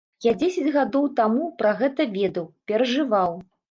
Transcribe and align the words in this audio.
Я 0.25 0.31
дзесяць 0.43 0.71
гадоў 0.77 1.05
таму 1.21 1.53
пра 1.61 1.77
гэта 1.85 2.11
ведаў, 2.19 2.53
перажываў. 2.71 3.43